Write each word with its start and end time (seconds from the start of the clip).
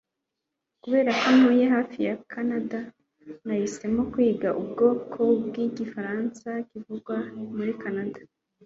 Kubera 0.81 1.09
ko 1.19 1.27
ntuye 1.37 1.65
hafi 1.75 1.97
ya 2.07 2.15
Kanada 2.31 2.79
nahisemo 3.45 4.01
kwiga 4.11 4.49
ubwoko 4.61 5.19
bwigifaransa 5.45 6.47
kivugwa 6.67 7.15
muri 7.57 7.73
Kanada 7.83 8.21